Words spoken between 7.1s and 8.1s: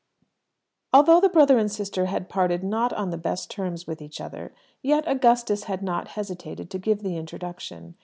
introduction.